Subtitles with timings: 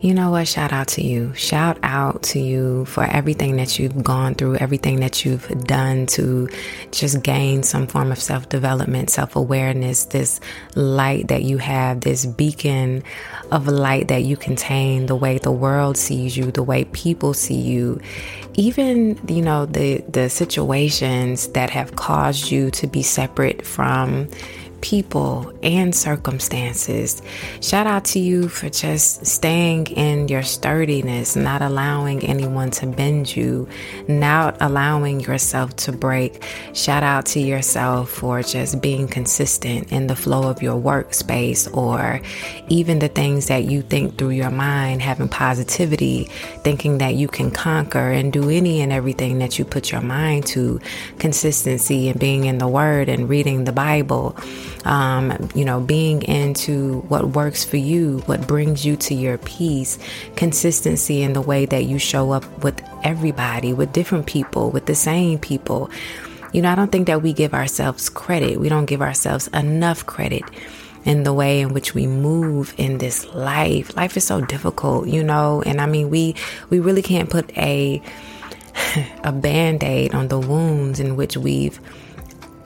[0.00, 0.48] you know what?
[0.48, 1.34] Shout out to you.
[1.34, 6.48] Shout out to you for everything that you've gone through, everything that you've done to
[6.90, 10.40] just gain some form of self development, self awareness, this
[10.74, 13.02] light that you have, this beacon
[13.52, 17.60] of light that you contain, the way the world sees you, the way people see
[17.60, 18.00] you,
[18.54, 24.28] even, you know, the, the situations that have caused you to be separate from
[24.80, 27.22] people and circumstances.
[27.60, 33.34] Shout out to you for just staying in your sturdiness, not allowing anyone to bend
[33.34, 33.68] you,
[34.08, 36.42] not allowing yourself to break.
[36.72, 42.20] Shout out to yourself for just being consistent in the flow of your workspace or
[42.68, 46.24] even the things that you think through your mind, having positivity,
[46.62, 50.46] thinking that you can conquer and do any and everything that you put your mind
[50.46, 50.80] to,
[51.18, 54.36] consistency and being in the Word and reading the Bible
[54.84, 59.98] um, you know, being into what works for you, what brings you to your peace,
[60.36, 64.94] consistency in the way that you show up with everybody, with different people, with the
[64.94, 65.90] same people.
[66.52, 68.58] You know, I don't think that we give ourselves credit.
[68.58, 70.42] We don't give ourselves enough credit
[71.04, 73.96] in the way in which we move in this life.
[73.96, 76.34] Life is so difficult, you know, and I mean we
[76.68, 78.02] we really can't put a
[79.24, 81.80] a band-aid on the wounds in which we've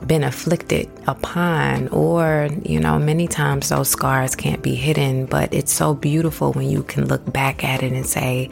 [0.06, 5.72] been afflicted upon, or, you know, many times those scars can't be hidden, but it's
[5.72, 8.50] so beautiful when you can look back at it and say,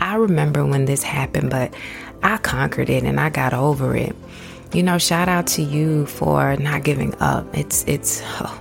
[0.00, 1.74] I remember when this happened, but
[2.22, 4.14] I conquered it and I got over it.
[4.72, 7.46] You know, shout out to you for not giving up.
[7.56, 8.60] It's, it's, oh,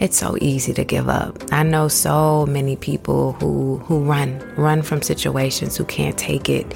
[0.00, 1.36] it's so easy to give up.
[1.50, 6.66] I know so many people who who run run from situations who can't take it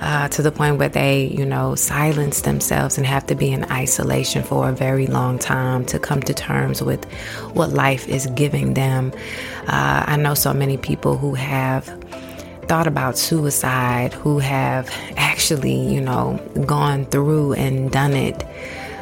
[0.00, 3.64] uh, to the point where they you know silence themselves and have to be in
[3.72, 7.04] isolation for a very long time to come to terms with
[7.54, 9.12] what life is giving them.
[9.66, 11.86] Uh, I know so many people who have
[12.68, 18.44] thought about suicide who have actually you know gone through and done it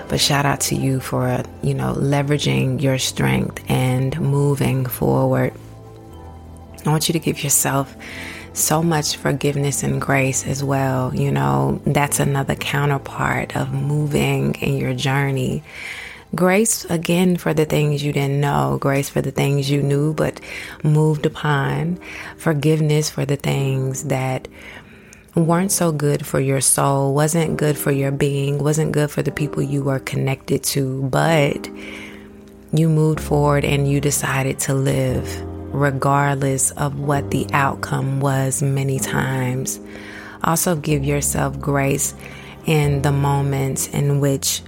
[0.09, 5.53] but shout out to you for, you know, leveraging your strength and moving forward.
[6.87, 7.95] I want you to give yourself
[8.55, 11.15] so much forgiveness and grace as well.
[11.15, 15.63] You know, that's another counterpart of moving in your journey.
[16.35, 20.41] Grace again for the things you didn't know, grace for the things you knew but
[20.83, 21.99] moved upon,
[22.37, 24.47] forgiveness for the things that
[25.35, 29.31] weren't so good for your soul, wasn't good for your being, wasn't good for the
[29.31, 31.69] people you were connected to, but
[32.73, 38.99] you moved forward and you decided to live regardless of what the outcome was many
[38.99, 39.81] times.
[40.45, 42.15] Also, give yourself grace
[42.67, 44.63] in the moments in which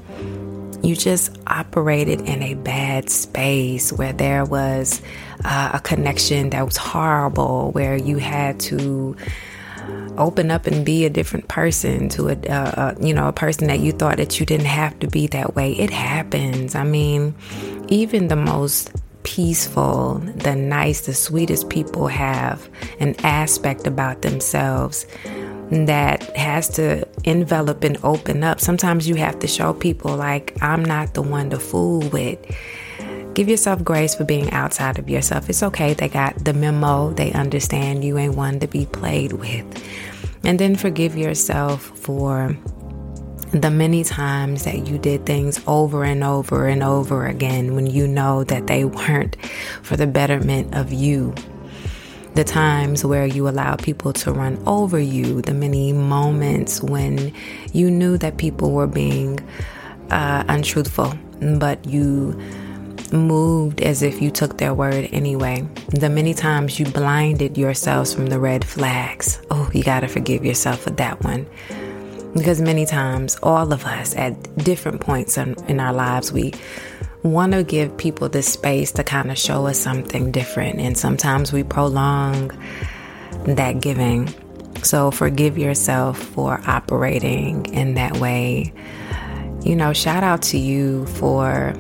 [0.83, 5.03] you just operated in a bad space where there was
[5.45, 9.15] uh, a connection that was horrible, where you had to
[10.19, 13.67] open up and be a different person to a uh, uh, you know a person
[13.69, 15.73] that you thought that you didn't have to be that way.
[15.73, 16.75] It happens.
[16.75, 17.35] I mean
[17.89, 18.93] even the most
[19.23, 22.69] peaceful the nice the sweetest people have
[23.01, 25.07] an aspect about themselves
[25.71, 28.61] that has to envelop and open up.
[28.61, 32.39] Sometimes you have to show people like i'm not the one to fool with
[33.35, 35.49] Give yourself grace for being outside of yourself.
[35.49, 35.95] It's okay.
[35.95, 37.13] They got the memo.
[37.13, 39.65] They understand you ain't one to be played with.
[40.45, 42.57] And then forgive yourself for
[43.53, 48.07] the many times that you did things over and over and over again when you
[48.07, 49.37] know that they weren't
[49.83, 51.35] for the betterment of you.
[52.35, 57.33] The times where you allow people to run over you, the many moments when
[57.73, 59.41] you knew that people were being
[60.11, 61.13] uh, untruthful,
[61.59, 62.41] but you
[63.13, 65.69] moved as if you took their word anyway.
[65.89, 69.41] The many times you blinded yourselves from the red flags.
[69.51, 71.47] Oh, you got to forgive yourself for that one.
[72.35, 76.53] Because many times, all of us at different points in, in our lives, we
[77.23, 80.79] want to give people the space to kind of show us something different.
[80.79, 82.51] And sometimes we prolong
[83.45, 84.33] that giving.
[84.83, 88.73] So forgive yourself for operating in that way.
[89.63, 91.75] You know, shout out to you for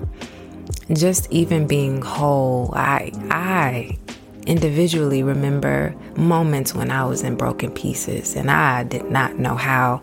[0.96, 3.98] just even being whole, I I
[4.46, 10.02] individually remember moments when I was in broken pieces and I did not know how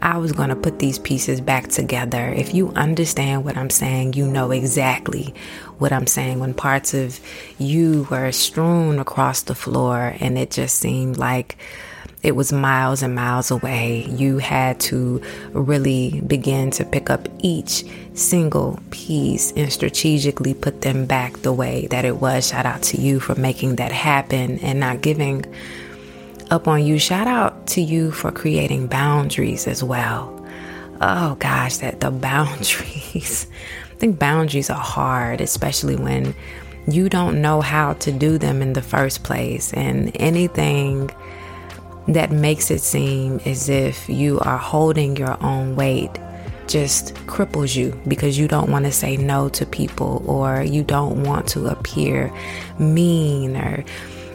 [0.00, 2.28] I was going to put these pieces back together.
[2.28, 5.34] If you understand what I'm saying, you know exactly
[5.78, 6.38] what I'm saying.
[6.38, 7.18] When parts of
[7.58, 11.56] you were strewn across the floor and it just seemed like
[12.22, 14.06] it was miles and miles away.
[14.10, 15.22] You had to
[15.52, 17.84] really begin to pick up each
[18.14, 22.48] single piece and strategically put them back the way that it was.
[22.48, 25.44] Shout out to you for making that happen and not giving
[26.50, 26.98] up on you.
[26.98, 30.34] Shout out to you for creating boundaries as well.
[31.00, 33.46] Oh gosh, that the boundaries.
[33.92, 36.34] I think boundaries are hard, especially when
[36.88, 39.72] you don't know how to do them in the first place.
[39.72, 41.10] And anything
[42.08, 46.10] that makes it seem as if you are holding your own weight
[46.66, 51.24] just cripples you because you don't want to say no to people or you don't
[51.24, 52.32] want to appear
[52.78, 53.84] mean or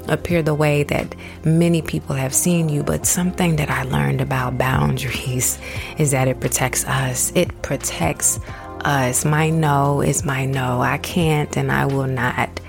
[0.07, 1.15] appear the way that
[1.45, 2.83] many people have seen you.
[2.83, 5.59] But something that I learned about boundaries
[5.97, 7.31] is that it protects us.
[7.35, 8.39] It protects
[8.81, 9.23] us.
[9.23, 10.81] My no is my no.
[10.81, 12.59] I can't and I will not.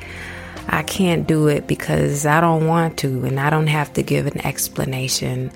[0.75, 4.27] I can't do it because I don't want to, and I don't have to give
[4.27, 5.53] an explanation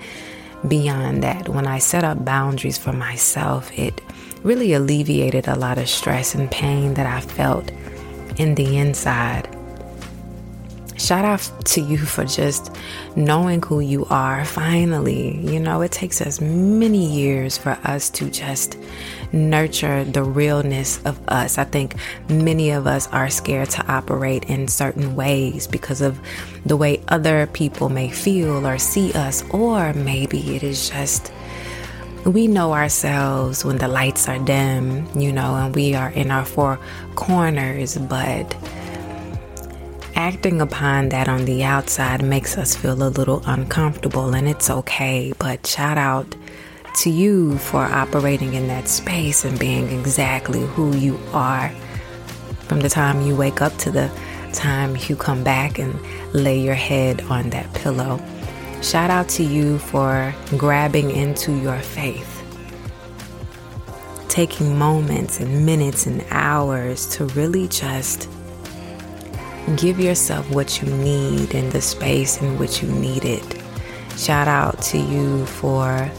[0.65, 1.49] beyond that.
[1.49, 3.99] When I set up boundaries for myself, it
[4.43, 7.69] really alleviated a lot of stress and pain that I felt
[8.37, 9.58] in the inside.
[10.99, 12.75] Shout out to you for just
[13.15, 14.43] knowing who you are.
[14.43, 18.77] Finally, you know, it takes us many years for us to just
[19.31, 21.57] nurture the realness of us.
[21.57, 21.95] I think
[22.29, 26.19] many of us are scared to operate in certain ways because of
[26.65, 31.31] the way other people may feel or see us, or maybe it is just
[32.25, 36.43] we know ourselves when the lights are dim, you know, and we are in our
[36.43, 36.77] four
[37.15, 38.53] corners, but
[40.19, 45.31] acting upon that on the outside makes us feel a little uncomfortable, and it's okay.
[45.39, 46.35] But shout out
[46.95, 51.69] to you for operating in that space and being exactly who you are
[52.67, 54.11] from the time you wake up to the
[54.51, 55.97] time you come back and
[56.33, 58.21] lay your head on that pillow.
[58.81, 62.35] Shout out to you for grabbing into your faith.
[64.27, 68.29] Taking moments and minutes and hours to really just
[69.75, 73.61] Give yourself what you need in the space in which you need it.
[74.17, 76.09] Shout out to you for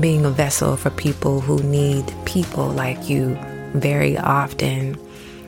[0.00, 3.38] being a vessel for people who need people like you.
[3.74, 4.94] Very often,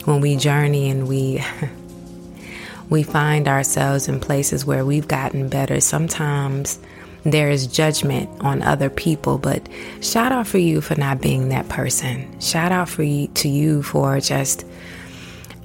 [0.05, 1.43] when we journey and we
[2.91, 6.79] we find ourselves in places where we've gotten better, sometimes
[7.25, 9.69] there is judgment on other people, but
[10.00, 12.41] shout out for you for not being that person.
[12.41, 14.65] Shout out for you, to you for just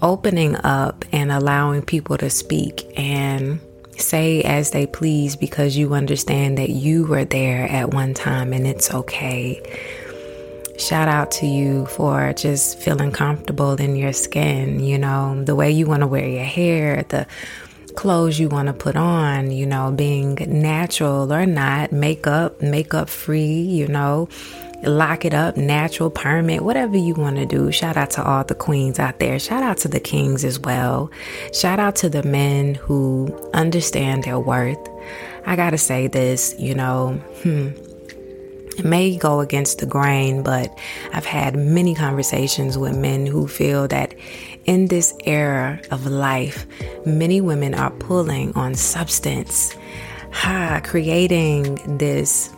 [0.04, 3.60] opening up and allowing people to speak and
[3.98, 8.68] say as they please because you understand that you were there at one time and
[8.68, 9.62] it's okay.
[10.78, 15.72] Shout out to you for just feeling comfortable in your skin, you know, the way
[15.72, 17.26] you want to wear your hair, the
[17.96, 23.62] clothes you want to put on, you know, being natural or not, makeup, makeup free,
[23.62, 24.28] you know,
[24.86, 27.72] lock it up, natural, permanent, whatever you want to do.
[27.72, 29.40] Shout out to all the queens out there.
[29.40, 31.12] Shout out to the kings as well.
[31.54, 34.80] Shout out to the men who understand their worth.
[35.46, 37.70] I got to say this, you know, hmm.
[38.76, 40.76] It may go against the grain, but
[41.14, 44.16] I've had many conversations with men who feel that
[44.66, 46.66] in this era of life,
[47.06, 49.76] many women are pulling on substance,
[50.32, 52.50] ha, creating this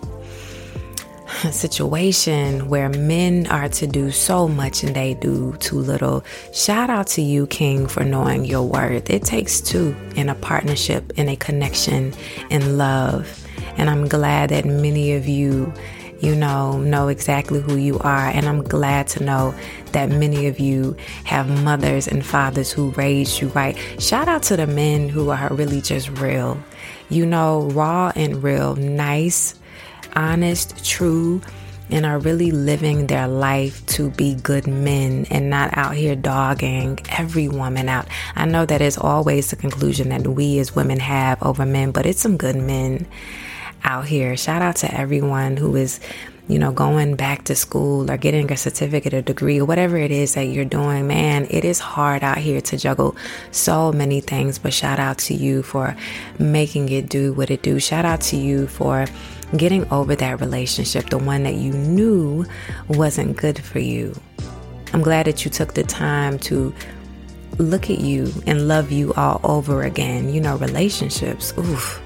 [1.51, 6.23] situation where men are to do so much and they do too little.
[6.53, 9.09] Shout out to you, King, for knowing your worth.
[9.09, 12.13] It takes two in a partnership, in a connection,
[12.49, 13.45] in love.
[13.77, 15.74] And I'm glad that many of you,
[16.21, 18.27] you know, know exactly who you are.
[18.27, 19.53] And I'm glad to know
[19.91, 20.95] that many of you
[21.25, 23.77] have mothers and fathers who raised you right.
[24.00, 26.57] Shout out to the men who are really just real,
[27.10, 29.55] you know, raw and real, nice
[30.15, 31.41] honest, true,
[31.89, 37.00] and are really living their life to be good men and not out here dogging
[37.10, 38.07] every woman out.
[38.36, 42.05] I know that is always the conclusion that we as women have over men, but
[42.05, 43.05] it's some good men
[43.84, 44.36] out here.
[44.36, 46.00] Shout out to everyone who is
[46.48, 50.12] you know, going back to school or getting a certificate or degree or whatever it
[50.12, 53.15] is that you're doing, man, it is hard out here to juggle
[53.51, 54.60] so many things.
[54.60, 55.95] But shout out to you for
[56.38, 57.79] making it do what it do.
[57.79, 59.07] Shout out to you for
[59.57, 62.45] getting over that relationship, the one that you knew
[62.88, 64.13] wasn't good for you.
[64.93, 66.74] I'm glad that you took the time to
[67.57, 70.33] look at you and love you all over again.
[70.33, 72.01] You know, relationships, oof,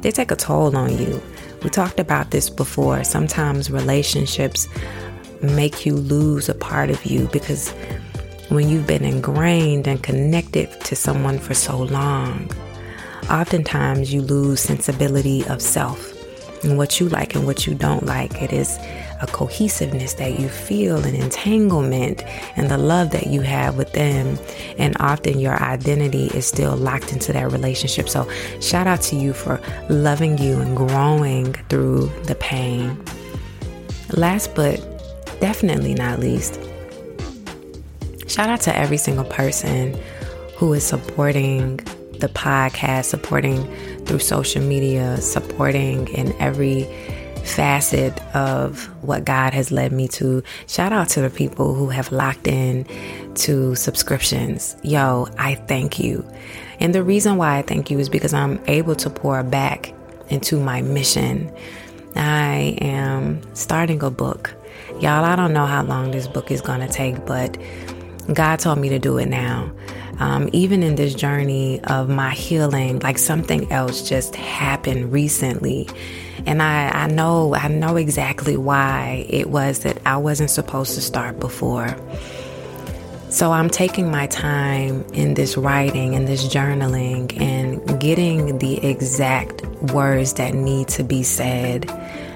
[0.00, 1.22] they take a toll on you.
[1.62, 3.04] We talked about this before.
[3.04, 4.68] Sometimes relationships
[5.42, 7.70] make you lose a part of you because
[8.48, 12.50] when you've been ingrained and connected to someone for so long,
[13.30, 16.15] oftentimes you lose sensibility of self
[16.62, 18.42] and what you like and what you don't like.
[18.42, 18.78] It is
[19.20, 22.24] a cohesiveness that you feel, an entanglement,
[22.56, 24.38] and the love that you have with them.
[24.78, 28.08] And often your identity is still locked into that relationship.
[28.08, 28.28] So,
[28.60, 33.02] shout out to you for loving you and growing through the pain.
[34.16, 34.80] Last but
[35.40, 36.60] definitely not least,
[38.28, 39.98] shout out to every single person
[40.56, 41.76] who is supporting
[42.20, 43.66] the podcast, supporting
[44.06, 46.84] through social media, supporting in every
[47.44, 50.42] facet of what God has led me to.
[50.66, 52.86] Shout out to the people who have locked in
[53.36, 54.76] to subscriptions.
[54.82, 56.28] Yo, I thank you.
[56.80, 59.94] And the reason why I thank you is because I'm able to pour back
[60.28, 61.52] into my mission.
[62.16, 64.54] I am starting a book.
[65.00, 67.56] Y'all, I don't know how long this book is going to take, but
[68.32, 69.70] God told me to do it now.
[70.18, 75.88] Um, even in this journey of my healing, like something else just happened recently.
[76.46, 81.00] And I, I know, I know exactly why it was that I wasn't supposed to
[81.00, 81.96] start before.
[83.28, 89.66] So I'm taking my time in this writing and this journaling and getting the exact
[89.92, 91.86] words that need to be said.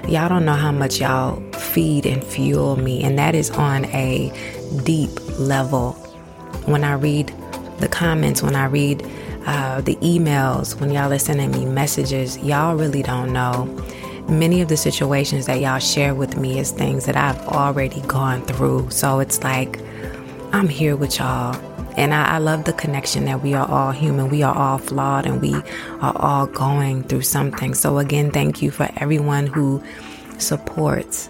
[0.07, 4.31] Y'all don't know how much y'all feed and fuel me, and that is on a
[4.83, 5.93] deep level.
[6.65, 7.33] When I read
[7.81, 9.03] the comments, when I read
[9.45, 13.65] uh, the emails, when y'all are sending me messages, y'all really don't know.
[14.29, 18.45] Many of the situations that y'all share with me is things that I've already gone
[18.45, 18.91] through.
[18.91, 19.79] So it's like,
[20.53, 21.55] I'm here with y'all.
[21.97, 24.29] And I, I, love the connection that we are all human.
[24.29, 25.53] We are all flawed and we
[25.99, 27.73] are all going through something.
[27.73, 29.83] So, again, thank you for everyone who
[30.37, 31.29] supports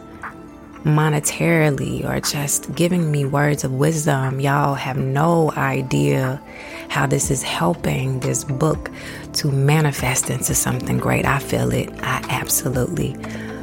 [0.83, 4.39] monetarily or just giving me words of wisdom.
[4.39, 6.41] Y'all have no idea
[6.89, 8.89] how this is helping this book
[9.33, 11.25] to manifest into something great.
[11.25, 11.89] I feel it.
[12.01, 13.13] I absolutely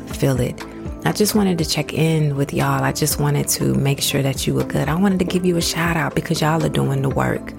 [0.06, 0.64] feel it.
[1.04, 2.82] I just wanted to check in with y'all.
[2.82, 4.88] I just wanted to make sure that you were good.
[4.88, 7.52] I wanted to give you a shout out because y'all are doing the work.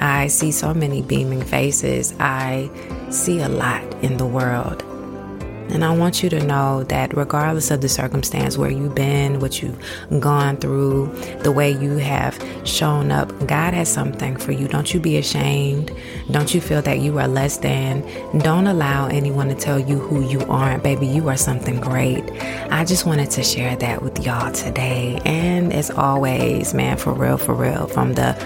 [0.00, 2.14] I see so many beaming faces.
[2.20, 2.70] I
[3.10, 4.84] see a lot in the world.
[5.70, 9.62] And I want you to know that regardless of the circumstance where you've been, what
[9.62, 9.78] you've
[10.20, 11.08] gone through,
[11.42, 14.68] the way you have shown up, God has something for you.
[14.68, 15.92] Don't you be ashamed.
[16.30, 18.02] Don't you feel that you are less than.
[18.38, 20.82] Don't allow anyone to tell you who you aren't.
[20.82, 22.24] Baby, you are something great.
[22.70, 25.20] I just wanted to share that with y'all today.
[25.24, 28.36] And as always, man, for real, for real, from the.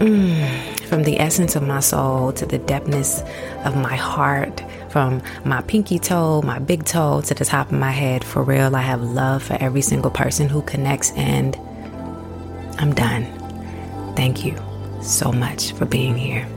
[0.00, 3.20] Mm, from the essence of my soul to the depthness
[3.66, 7.90] of my heart, from my pinky toe, my big toe to the top of my
[7.90, 8.24] head.
[8.24, 11.54] For real, I have love for every single person who connects, and
[12.78, 13.26] I'm done.
[14.16, 14.56] Thank you
[15.02, 16.48] so much for being here.